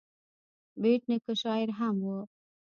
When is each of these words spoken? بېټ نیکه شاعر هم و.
بېټ 0.81 1.01
نیکه 1.09 1.33
شاعر 1.41 1.69
هم 1.79 1.95
و. 2.03 2.05